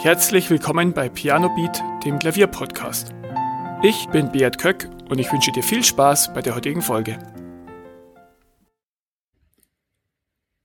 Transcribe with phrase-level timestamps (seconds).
[0.00, 3.12] Herzlich willkommen bei Piano Beat, dem Klavierpodcast.
[3.82, 7.18] Ich bin Beat Köck und ich wünsche dir viel Spaß bei der heutigen Folge.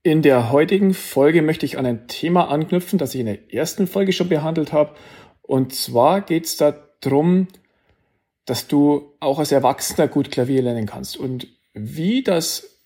[0.04, 3.88] In der heutigen Folge möchte ich an ein Thema anknüpfen, das ich in der ersten
[3.88, 4.94] Folge schon behandelt habe.
[5.42, 7.48] Und zwar geht es darum,
[8.44, 11.16] dass du auch als Erwachsener gut Klavier lernen kannst.
[11.16, 12.78] Und wie das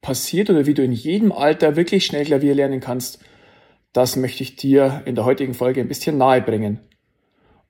[0.00, 3.18] passiert oder wie du in jedem Alter wirklich schnell Klavier lernen kannst,
[3.92, 6.80] das möchte ich dir in der heutigen Folge ein bisschen nahe bringen.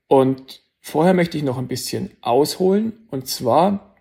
[0.06, 3.06] Und vorher möchte ich noch ein bisschen ausholen.
[3.10, 3.96] Und zwar,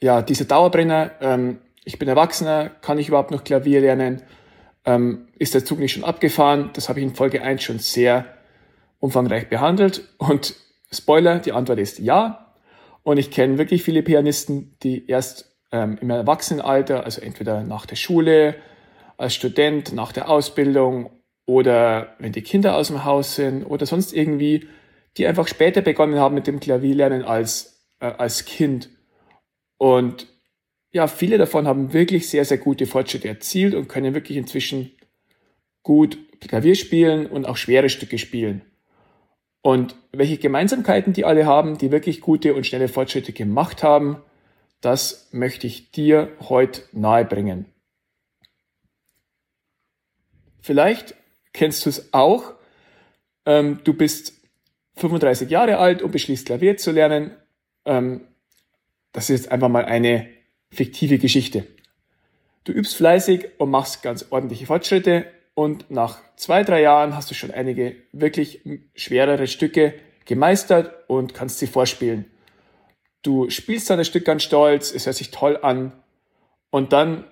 [0.00, 4.22] ja, diese Dauerbrenner, ähm, ich bin Erwachsener, kann ich überhaupt noch Klavier lernen?
[4.84, 6.70] Ähm, ist der Zug nicht schon abgefahren?
[6.72, 8.24] Das habe ich in Folge 1 schon sehr
[8.98, 10.08] umfangreich behandelt.
[10.18, 10.54] Und
[10.90, 12.54] Spoiler, die Antwort ist ja.
[13.02, 17.96] Und ich kenne wirklich viele Pianisten, die erst ähm, im Erwachsenenalter, also entweder nach der
[17.96, 18.56] Schule,
[19.16, 21.10] als Student, nach der Ausbildung
[21.46, 24.68] oder wenn die Kinder aus dem Haus sind oder sonst irgendwie,
[25.16, 28.90] die einfach später begonnen haben mit dem Klavierlernen als, äh, als Kind.
[29.78, 30.26] Und
[30.92, 34.90] ja, viele davon haben wirklich sehr, sehr gute Fortschritte erzielt und können wirklich inzwischen
[35.82, 38.62] gut Klavier spielen und auch schwere Stücke spielen.
[39.62, 44.22] Und welche Gemeinsamkeiten die alle haben, die wirklich gute und schnelle Fortschritte gemacht haben,
[44.80, 47.66] das möchte ich dir heute nahebringen.
[50.60, 51.14] Vielleicht
[51.56, 52.52] kennst du es auch.
[53.46, 54.34] Ähm, du bist
[54.96, 57.34] 35 Jahre alt und beschließt Klavier zu lernen.
[57.84, 58.20] Ähm,
[59.12, 60.28] das ist jetzt einfach mal eine
[60.70, 61.66] fiktive Geschichte.
[62.64, 67.34] Du übst fleißig und machst ganz ordentliche Fortschritte und nach zwei, drei Jahren hast du
[67.34, 68.60] schon einige wirklich
[68.94, 69.94] schwerere Stücke
[70.26, 72.26] gemeistert und kannst sie vorspielen.
[73.22, 75.92] Du spielst dann das Stück ganz stolz, es hört sich toll an
[76.70, 77.24] und dann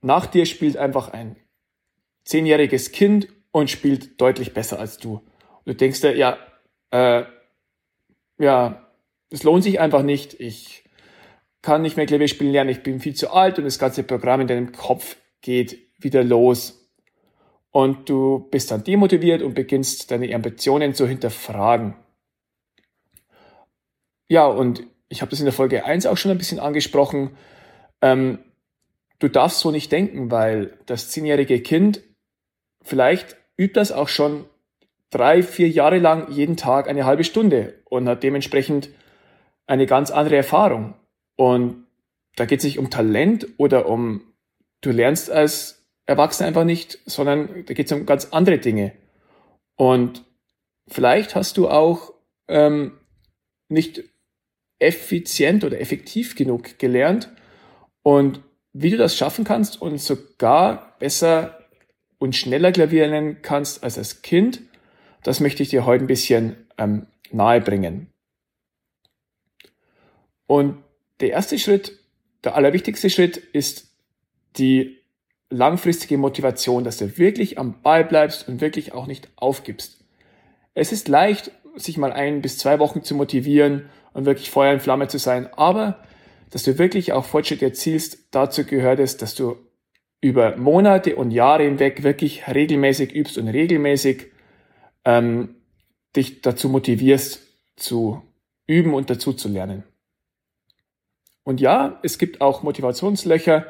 [0.00, 1.36] nach dir spielt einfach ein
[2.24, 5.14] zehnjähriges Kind und spielt deutlich besser als du.
[5.14, 6.38] Und du denkst dir, ja,
[6.90, 7.24] äh,
[8.38, 8.88] ja,
[9.30, 10.38] es lohnt sich einfach nicht.
[10.40, 10.84] Ich
[11.62, 14.40] kann nicht mehr Klavier spielen lernen, ich bin viel zu alt und das ganze Programm
[14.40, 16.88] in deinem Kopf geht wieder los.
[17.70, 21.94] Und du bist dann demotiviert und beginnst deine Ambitionen zu hinterfragen.
[24.28, 27.36] Ja, und ich habe das in der Folge 1 auch schon ein bisschen angesprochen.
[28.00, 28.38] Ähm,
[29.18, 32.02] du darfst so nicht denken, weil das zehnjährige Kind
[32.88, 34.46] vielleicht übt das auch schon
[35.10, 38.90] drei, vier Jahre lang jeden Tag eine halbe Stunde und hat dementsprechend
[39.66, 40.94] eine ganz andere Erfahrung.
[41.36, 41.86] Und
[42.36, 44.22] da geht es nicht um Talent oder um,
[44.80, 48.92] du lernst als Erwachsener einfach nicht, sondern da geht es um ganz andere Dinge.
[49.76, 50.24] Und
[50.88, 52.14] vielleicht hast du auch
[52.48, 52.98] ähm,
[53.68, 54.04] nicht
[54.78, 57.30] effizient oder effektiv genug gelernt
[58.02, 58.40] und
[58.72, 61.57] wie du das schaffen kannst und sogar besser
[62.18, 64.60] und schneller Klavier lernen kannst als als Kind,
[65.22, 68.08] das möchte ich dir heute ein bisschen ähm, nahe bringen.
[70.46, 70.82] Und
[71.20, 71.98] der erste Schritt,
[72.44, 73.88] der allerwichtigste Schritt ist
[74.56, 74.98] die
[75.50, 80.04] langfristige Motivation, dass du wirklich am Ball bleibst und wirklich auch nicht aufgibst.
[80.74, 84.80] Es ist leicht, sich mal ein bis zwei Wochen zu motivieren und wirklich Feuer in
[84.80, 86.02] Flamme zu sein, aber
[86.50, 89.56] dass du wirklich auch Fortschritte erzielst, dazu gehört es, dass du
[90.20, 94.26] über Monate und Jahre hinweg wirklich regelmäßig übst und regelmäßig
[95.04, 95.56] ähm,
[96.16, 97.40] dich dazu motivierst
[97.76, 98.22] zu
[98.66, 99.84] üben und dazu zu lernen.
[101.44, 103.66] Und ja, es gibt auch Motivationslöcher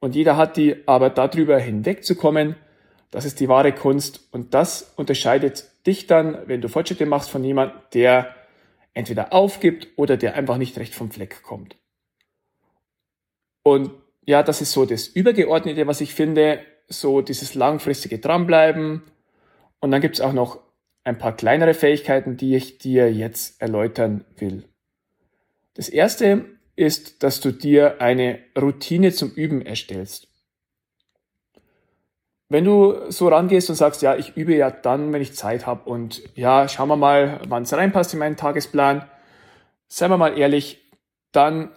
[0.00, 2.56] und jeder hat die, aber darüber hinwegzukommen,
[3.10, 7.42] das ist die wahre Kunst und das unterscheidet dich dann, wenn du Fortschritte machst, von
[7.42, 8.34] jemand, der
[8.94, 11.76] entweder aufgibt oder der einfach nicht recht vom Fleck kommt.
[13.62, 13.90] Und
[14.28, 19.02] ja, das ist so das Übergeordnete, was ich finde, so dieses langfristige Dranbleiben.
[19.80, 20.60] Und dann gibt es auch noch
[21.02, 24.64] ein paar kleinere Fähigkeiten, die ich dir jetzt erläutern will.
[25.72, 26.44] Das erste
[26.76, 30.28] ist, dass du dir eine Routine zum Üben erstellst.
[32.50, 35.88] Wenn du so rangehst und sagst, ja, ich übe ja dann, wenn ich Zeit habe
[35.88, 39.08] und ja, schauen wir mal, wann es reinpasst in meinen Tagesplan,
[39.86, 40.86] seien wir mal ehrlich,
[41.32, 41.70] dann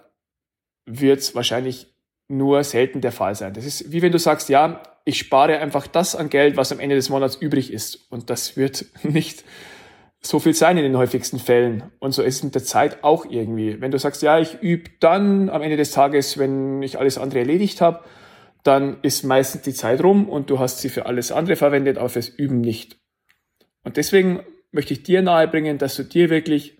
[0.86, 1.91] wird es wahrscheinlich
[2.31, 3.54] nur selten der Fall sein.
[3.54, 6.80] Das ist wie wenn du sagst, ja, ich spare einfach das an Geld, was am
[6.80, 8.12] Ende des Monats übrig ist.
[8.12, 9.44] Und das wird nicht
[10.22, 11.83] so viel sein in den häufigsten Fällen.
[12.00, 13.81] Und so ist es mit der Zeit auch irgendwie.
[13.81, 17.39] Wenn du sagst, ja, ich übe dann am Ende des Tages, wenn ich alles andere
[17.39, 18.04] erledigt habe,
[18.63, 22.10] dann ist meistens die Zeit rum und du hast sie für alles andere verwendet, aber
[22.10, 23.00] fürs Üben nicht.
[23.84, 24.42] Und deswegen
[24.72, 26.77] möchte ich dir nahebringen, dass du dir wirklich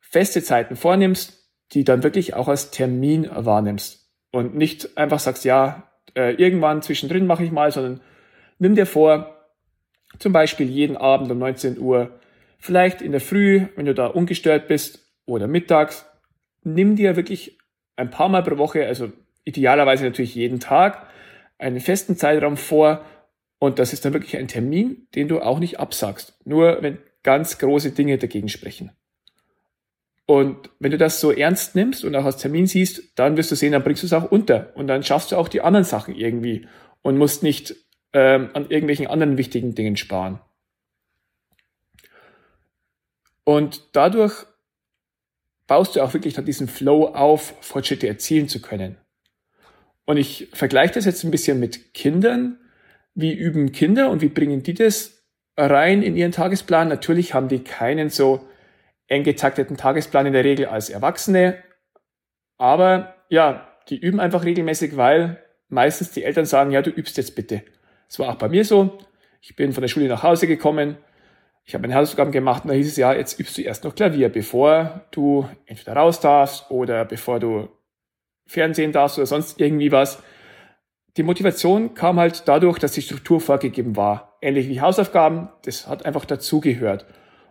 [0.00, 5.90] feste Zeiten vornimmst, die dann wirklich auch als Termin wahrnimmst und nicht einfach sagst, ja,
[6.14, 8.00] äh, irgendwann zwischendrin mache ich mal, sondern
[8.58, 9.34] nimm dir vor,
[10.18, 12.18] Zum Beispiel jeden Abend um 19 Uhr,
[12.58, 16.06] vielleicht in der Früh, wenn du da ungestört bist, oder mittags.
[16.64, 17.58] Nimm dir wirklich
[17.96, 19.12] ein paar Mal pro Woche, also
[19.44, 21.06] idealerweise natürlich jeden Tag,
[21.58, 23.04] einen festen Zeitraum vor
[23.58, 26.38] und das ist dann wirklich ein Termin, den du auch nicht absagst.
[26.44, 28.92] Nur wenn ganz große Dinge dagegen sprechen.
[30.30, 33.54] Und wenn du das so ernst nimmst und auch als Termin siehst, dann wirst du
[33.56, 36.14] sehen, dann bringst du es auch unter und dann schaffst du auch die anderen Sachen
[36.14, 36.68] irgendwie
[37.00, 37.74] und musst nicht
[38.12, 40.38] ähm, an irgendwelchen anderen wichtigen Dingen sparen.
[43.44, 44.44] Und dadurch
[45.66, 48.98] baust du auch wirklich dann diesen Flow auf, Fortschritte erzielen zu können.
[50.04, 52.58] Und ich vergleiche das jetzt ein bisschen mit Kindern.
[53.14, 55.22] Wie üben Kinder und wie bringen die das
[55.56, 56.88] rein in ihren Tagesplan?
[56.88, 58.46] Natürlich haben die keinen so
[59.08, 61.62] eng getakteten Tagesplan in der Regel als Erwachsene.
[62.58, 67.34] Aber ja, die üben einfach regelmäßig, weil meistens die Eltern sagen, ja, du übst jetzt
[67.34, 67.62] bitte.
[68.08, 68.98] Das war auch bei mir so.
[69.40, 70.96] Ich bin von der Schule nach Hause gekommen.
[71.64, 73.94] Ich habe meine Hausaufgaben gemacht und da hieß es ja, jetzt übst du erst noch
[73.94, 77.68] Klavier, bevor du entweder raus darfst oder bevor du
[78.46, 80.22] Fernsehen darfst oder sonst irgendwie was.
[81.18, 84.38] Die Motivation kam halt dadurch, dass die Struktur vorgegeben war.
[84.40, 87.06] Ähnlich wie Hausaufgaben, das hat einfach dazugehört.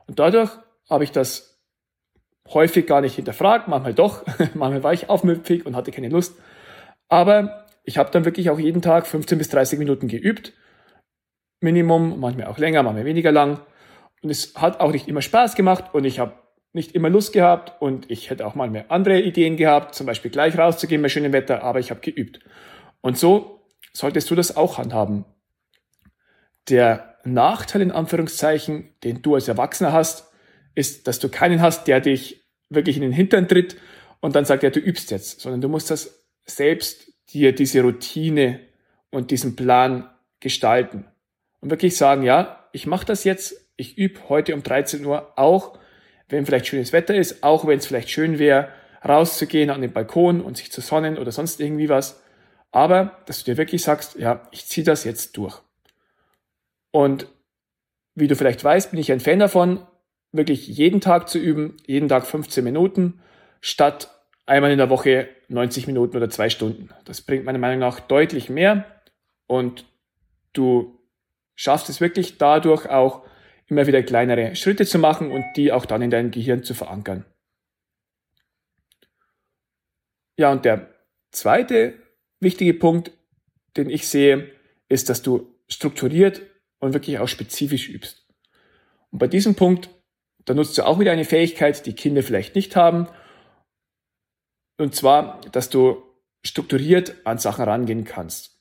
[0.08, 0.52] Und dadurch
[0.90, 1.60] habe ich das
[2.50, 6.38] häufig gar nicht hinterfragt, manchmal doch, manchmal war ich aufmüpfig und hatte keine Lust.
[7.10, 10.54] Aber ich habe dann wirklich auch jeden Tag 15 bis 30 Minuten geübt.
[11.60, 13.60] Minimum, manchmal auch länger, manchmal weniger lang.
[14.22, 16.34] Und es hat auch nicht immer Spaß gemacht und ich habe
[16.74, 20.58] nicht immer Lust gehabt und ich hätte auch manchmal andere Ideen gehabt, zum Beispiel gleich
[20.58, 22.40] rauszugehen bei schönem Wetter, aber ich habe geübt.
[23.02, 23.62] Und so
[23.94, 25.26] solltest du das auch handhaben.
[26.70, 30.32] Der Nachteil in Anführungszeichen, den du als Erwachsener hast,
[30.78, 33.78] ist, dass du keinen hast, der dich wirklich in den Hintern tritt
[34.20, 38.60] und dann sagt, ja, du übst jetzt, sondern du musst das selbst dir diese Routine
[39.10, 40.08] und diesen Plan
[40.40, 41.06] gestalten
[41.62, 45.80] und wirklich sagen, ja, ich mache das jetzt, ich übe heute um 13 Uhr auch,
[46.30, 48.70] wenn vielleicht schönes Wetter ist, auch wenn es vielleicht schön wäre,
[49.04, 52.22] rauszugehen an den Balkon und sich zu sonnen oder sonst irgendwie was,
[52.72, 55.60] aber dass du dir wirklich sagst, ja, ich ziehe das jetzt durch.
[56.92, 57.26] Und
[58.14, 59.88] wie du vielleicht weißt, bin ich ein Fan davon,
[60.32, 63.22] wirklich jeden Tag zu üben, jeden Tag 15 Minuten,
[63.62, 64.12] statt
[64.46, 66.90] einmal in der Woche 90 Minuten oder zwei Stunden.
[67.06, 68.86] Das bringt meiner Meinung nach deutlich mehr
[69.48, 69.86] und
[70.54, 71.00] du
[71.56, 73.26] schaffst es wirklich dadurch auch
[73.68, 77.26] immer wieder kleinere Schritte zu machen und die auch dann in deinem Gehirn zu verankern.
[80.38, 80.94] Ja, und der
[81.32, 81.96] zweite
[82.40, 83.12] wichtige Punkt,
[83.76, 84.52] den ich sehe,
[84.88, 86.42] ist, dass du strukturiert
[86.80, 88.26] und wirklich auch spezifisch übst.
[89.12, 89.90] Und bei diesem Punkt
[90.48, 93.08] da nutzt du auch wieder eine Fähigkeit, die Kinder vielleicht nicht haben.
[94.80, 96.02] Und zwar, dass du
[96.46, 98.58] strukturiert an Sachen rangehen kannst.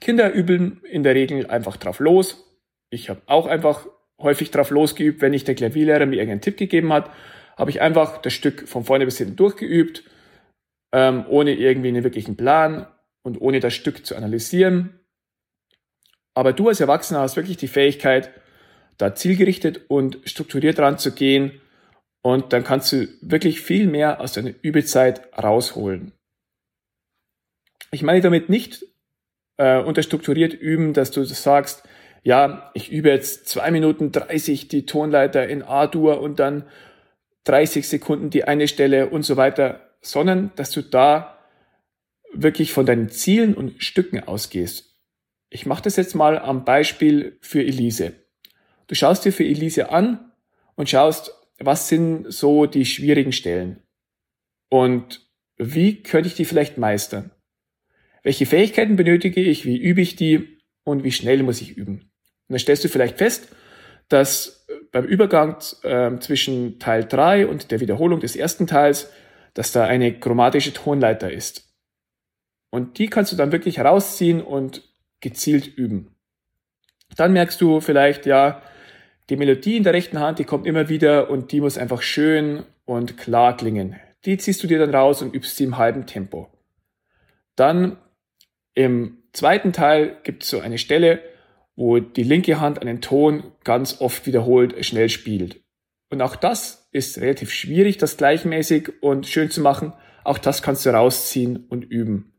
[0.00, 2.46] Kinder üben in der Regel einfach drauf los.
[2.88, 3.88] Ich habe auch einfach
[4.20, 7.10] häufig drauf losgeübt, wenn ich der Klavierlehrer mir irgendeinen Tipp gegeben hat,
[7.56, 10.04] habe ich einfach das Stück von vorne bis hinten durchgeübt,
[10.94, 12.86] ähm, ohne irgendwie einen wirklichen Plan
[13.22, 15.00] und ohne das Stück zu analysieren.
[16.34, 18.30] Aber du als Erwachsener hast wirklich die Fähigkeit,
[19.00, 21.60] da zielgerichtet und strukturiert ranzugehen
[22.22, 26.12] und dann kannst du wirklich viel mehr aus deiner Übezeit rausholen.
[27.92, 28.84] Ich meine damit nicht
[29.56, 31.82] äh, unter strukturiert üben, dass du sagst,
[32.22, 36.64] ja, ich übe jetzt zwei Minuten 30 die Tonleiter in A-Dur und dann
[37.44, 41.38] 30 Sekunden die eine Stelle und so weiter, sondern dass du da
[42.32, 44.94] wirklich von deinen Zielen und Stücken ausgehst.
[45.48, 48.12] Ich mache das jetzt mal am Beispiel für Elise.
[48.90, 50.32] Du schaust dir für Elise an
[50.74, 53.84] und schaust, was sind so die schwierigen Stellen
[54.68, 57.30] und wie könnte ich die vielleicht meistern?
[58.24, 59.64] Welche Fähigkeiten benötige ich?
[59.64, 60.58] Wie übe ich die?
[60.82, 62.00] Und wie schnell muss ich üben?
[62.48, 63.54] Und dann stellst du vielleicht fest,
[64.08, 69.08] dass beim Übergang äh, zwischen Teil 3 und der Wiederholung des ersten Teils,
[69.54, 71.72] dass da eine chromatische Tonleiter ist.
[72.70, 74.82] Und die kannst du dann wirklich herausziehen und
[75.20, 76.16] gezielt üben.
[77.16, 78.62] Dann merkst du vielleicht, ja,
[79.30, 82.64] die Melodie in der rechten Hand, die kommt immer wieder und die muss einfach schön
[82.84, 83.96] und klar klingen.
[84.24, 86.48] Die ziehst du dir dann raus und übst sie im halben Tempo.
[87.54, 87.96] Dann
[88.74, 91.20] im zweiten Teil gibt es so eine Stelle,
[91.76, 95.62] wo die linke Hand einen Ton ganz oft wiederholt schnell spielt.
[96.10, 99.92] Und auch das ist relativ schwierig, das gleichmäßig und schön zu machen.
[100.24, 102.34] Auch das kannst du rausziehen und üben.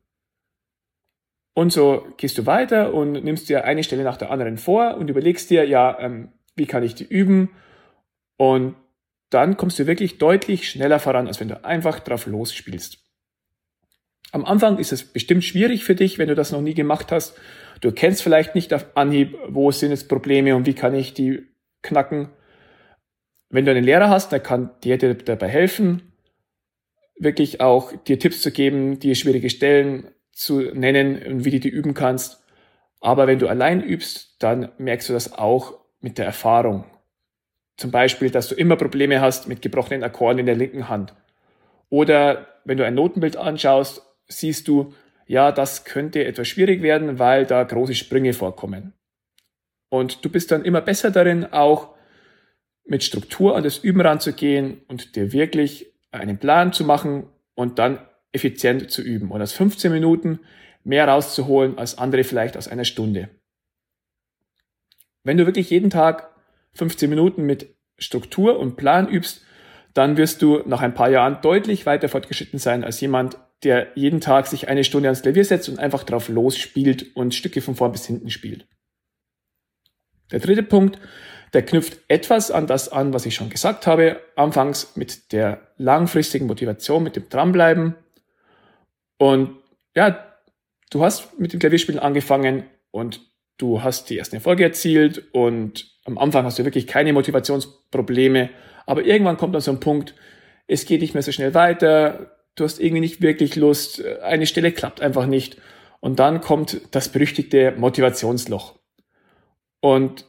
[1.54, 5.10] Und so gehst du weiter und nimmst dir eine Stelle nach der anderen vor und
[5.10, 7.50] überlegst dir, ja, ähm, wie kann ich die üben
[8.38, 8.76] und
[9.32, 13.00] dann kommst du wirklich deutlich schneller voran, als wenn du einfach drauf losspielst.
[14.32, 17.36] Am Anfang ist es bestimmt schwierig für dich, wenn du das noch nie gemacht hast.
[17.82, 21.48] Du kennst vielleicht nicht auf Anhieb, wo sind jetzt Probleme und wie kann ich die
[21.82, 22.30] knacken.
[23.50, 26.14] Wenn du einen Lehrer hast, der kann dir dabei helfen,
[27.18, 31.70] wirklich auch dir Tipps zu geben, dir schwierige Stellen zu nennen und wie du die
[31.70, 32.44] üben kannst.
[33.00, 36.86] Aber wenn du allein übst, dann merkst du das auch mit der Erfahrung.
[37.78, 41.16] Zum Beispiel, dass du immer Probleme hast mit gebrochenen Akkorden in der linken Hand.
[41.90, 44.94] Oder wenn du ein Notenbild anschaust, siehst du,
[45.26, 48.94] ja, das könnte etwas schwierig werden, weil da große Sprünge vorkommen.
[49.90, 51.96] Und du bist dann immer besser darin, auch
[52.86, 58.00] mit Struktur an das Üben ranzugehen und dir wirklich einen Plan zu machen und dann
[58.32, 60.40] effizient zu üben und aus 15 Minuten
[60.84, 63.30] mehr rauszuholen als andere vielleicht aus einer Stunde.
[65.24, 66.30] Wenn du wirklich jeden Tag
[66.74, 69.42] 15 Minuten mit Struktur und Plan übst,
[69.94, 74.22] dann wirst du nach ein paar Jahren deutlich weiter fortgeschritten sein als jemand, der jeden
[74.22, 77.92] Tag sich eine Stunde ans Klavier setzt und einfach drauf losspielt und Stücke von vorn
[77.92, 78.66] bis hinten spielt.
[80.32, 80.98] Der dritte Punkt,
[81.54, 84.22] der knüpft etwas an das an, was ich schon gesagt habe.
[84.36, 87.96] Anfangs mit der langfristigen Motivation, mit dem Dranbleiben.
[89.18, 89.58] Und
[89.94, 90.26] ja,
[90.90, 93.31] du hast mit dem Klavierspielen angefangen und
[93.62, 98.50] du hast die ersten Erfolge erzielt und am Anfang hast du wirklich keine Motivationsprobleme,
[98.86, 100.16] aber irgendwann kommt dann so ein Punkt,
[100.68, 104.72] es geht nicht mehr so schnell weiter, du hast irgendwie nicht wirklich Lust, eine Stelle
[104.72, 105.58] klappt einfach nicht
[106.00, 108.80] und dann kommt das berüchtigte Motivationsloch.
[109.80, 110.26] Und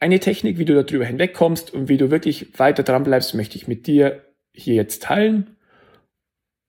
[0.00, 3.68] eine Technik, wie du darüber hinwegkommst und wie du wirklich weiter dran bleibst, möchte ich
[3.68, 5.56] mit dir hier jetzt teilen.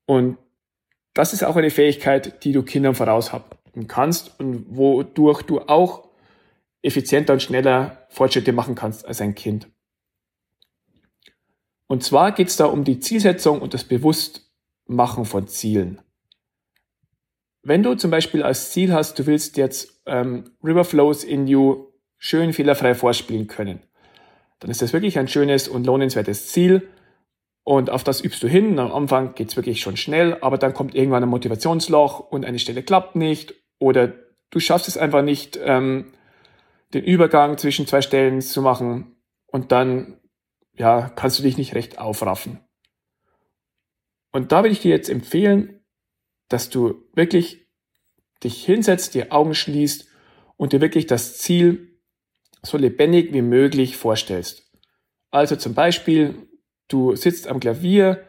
[0.06, 0.38] Und
[1.14, 3.50] das ist auch eine Fähigkeit, die du Kindern voraushaben
[3.88, 6.10] kannst und wodurch du auch
[6.82, 9.68] effizienter und schneller Fortschritte machen kannst als ein Kind.
[11.88, 16.02] Und zwar geht es da um die Zielsetzung und das Bewusstmachen von Zielen.
[17.64, 21.88] Wenn du zum Beispiel als Ziel hast, du willst jetzt ähm, River Flows in You
[22.18, 23.82] schön fehlerfrei vorspielen können,
[24.60, 26.88] dann ist das wirklich ein schönes und lohnenswertes Ziel
[27.64, 28.80] und auf das übst du hin.
[28.80, 32.84] Am Anfang geht's wirklich schon schnell, aber dann kommt irgendwann ein Motivationsloch und eine Stelle
[32.84, 34.14] klappt nicht oder
[34.52, 36.14] du schaffst es einfach nicht, ähm,
[36.94, 39.16] den Übergang zwischen zwei Stellen zu machen
[39.48, 40.20] und dann
[40.74, 42.60] ja, kannst du dich nicht recht aufraffen.
[44.32, 45.82] Und da will ich dir jetzt empfehlen,
[46.48, 47.68] dass du wirklich
[48.44, 50.08] dich hinsetzt, dir Augen schließt
[50.58, 52.00] und dir wirklich das Ziel
[52.62, 54.72] so lebendig wie möglich vorstellst.
[55.32, 56.36] Also zum Beispiel,
[56.88, 58.28] du sitzt am Klavier,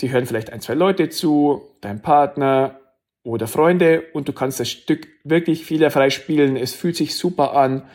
[0.00, 2.80] die hören vielleicht ein, zwei Leute zu, dein Partner
[3.24, 6.56] oder Freunde und du kannst das Stück wirklich fehlerfrei spielen.
[6.56, 7.88] Es fühlt sich super an.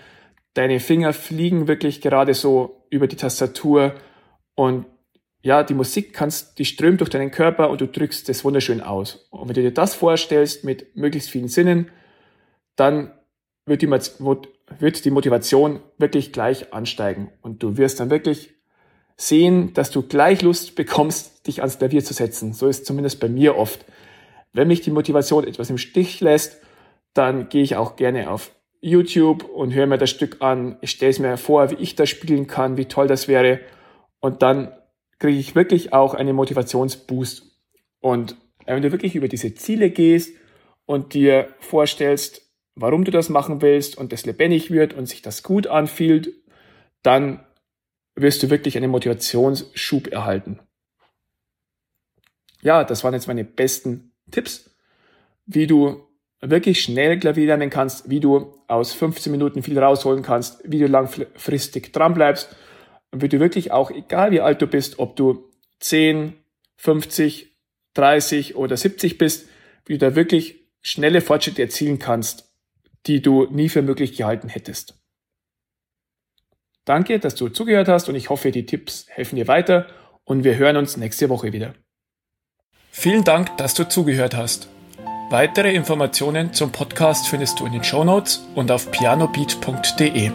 [0.56, 3.94] Deine Finger fliegen wirklich gerade so über die Tastatur
[4.56, 4.86] und
[5.42, 9.28] ja, die Musik kannst, die strömt durch deinen Körper und du drückst das wunderschön aus.
[9.30, 11.90] Und wenn du dir das vorstellst mit möglichst vielen Sinnen,
[12.76, 13.14] dann
[13.66, 18.56] wird die, wird die Motivation wirklich gleich ansteigen und du wirst dann wirklich
[19.16, 22.54] sehen, dass du gleich Lust bekommst, dich ans Klavier zu setzen.
[22.54, 23.86] So ist zumindest bei mir oft.
[24.54, 26.62] Wenn mich die Motivation etwas im Stich lässt,
[27.14, 28.52] dann gehe ich auch gerne auf
[28.82, 30.78] YouTube und höre mir das Stück an.
[30.82, 33.60] Ich stelle es mir vor, wie ich das spielen kann, wie toll das wäre.
[34.20, 34.72] Und dann
[35.20, 37.44] kriege ich wirklich auch einen Motivationsboost.
[38.00, 40.36] Und wenn du wirklich über diese Ziele gehst
[40.86, 45.44] und dir vorstellst, warum du das machen willst und es lebendig wird und sich das
[45.44, 46.34] gut anfühlt,
[47.04, 47.46] dann
[48.16, 50.60] wirst du wirklich einen Motivationsschub erhalten.
[52.62, 54.70] Ja, das waren jetzt meine besten Tipps,
[55.46, 56.06] wie du
[56.42, 60.88] wirklich schnell Klavier lernen kannst, wie du aus 15 Minuten viel rausholen kannst, wie du
[60.88, 62.56] langfristig dran bleibst
[63.12, 66.34] und wie du wirklich auch, egal wie alt du bist, ob du 10,
[66.78, 67.56] 50,
[67.94, 69.50] 30 oder 70 bist,
[69.86, 72.50] wie du da wirklich schnelle Fortschritte erzielen kannst
[73.06, 74.96] die du nie für möglich gehalten hättest.
[76.86, 79.88] Danke, dass du zugehört hast und ich hoffe, die Tipps helfen dir weiter
[80.24, 81.76] und wir hören uns nächste Woche wieder.
[83.00, 84.68] Vielen Dank, dass du zugehört hast.
[85.30, 90.32] Weitere Informationen zum Podcast findest du in den Show Notes und auf pianobeat.de.